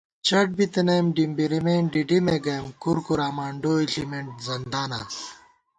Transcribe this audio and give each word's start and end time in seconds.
چٹ 0.25 0.47
بِتَنَئیم 0.57 1.05
ڈِمبِرِمېن 1.15 1.83
ڈِڈِمےگَئیم 1.93 2.65
کُرکُرا 2.81 3.27
مانڈوئے 3.37 3.85
ݪِمېن 3.91 4.25
زنداناں 4.45 5.05